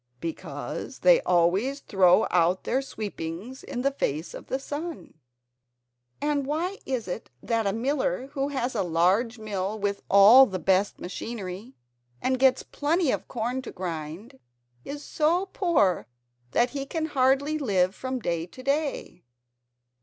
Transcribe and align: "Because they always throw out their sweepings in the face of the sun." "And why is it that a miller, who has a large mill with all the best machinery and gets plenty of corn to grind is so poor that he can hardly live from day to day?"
"Because 0.19 1.01
they 1.01 1.21
always 1.21 1.79
throw 1.79 2.25
out 2.31 2.63
their 2.63 2.81
sweepings 2.81 3.61
in 3.63 3.83
the 3.83 3.91
face 3.91 4.33
of 4.33 4.47
the 4.47 4.57
sun." 4.57 5.13
"And 6.19 6.47
why 6.47 6.79
is 6.87 7.07
it 7.07 7.29
that 7.43 7.67
a 7.67 7.71
miller, 7.71 8.29
who 8.33 8.47
has 8.47 8.73
a 8.73 8.81
large 8.81 9.37
mill 9.37 9.77
with 9.77 10.01
all 10.09 10.47
the 10.47 10.57
best 10.57 10.97
machinery 10.99 11.75
and 12.19 12.39
gets 12.39 12.63
plenty 12.63 13.11
of 13.11 13.27
corn 13.27 13.61
to 13.61 13.71
grind 13.71 14.39
is 14.83 15.03
so 15.03 15.45
poor 15.53 16.07
that 16.49 16.71
he 16.71 16.87
can 16.87 17.05
hardly 17.05 17.59
live 17.59 17.93
from 17.93 18.17
day 18.19 18.47
to 18.47 18.63
day?" 18.63 19.23